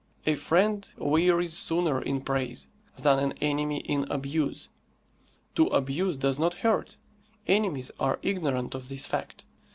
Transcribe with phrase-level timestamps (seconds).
[0.25, 2.67] A friend wearies sooner in praise
[2.97, 4.67] than an enemy in abuse.
[5.53, 6.97] To abuse does not hurt.
[7.45, 9.45] Enemies are ignorant of this fact.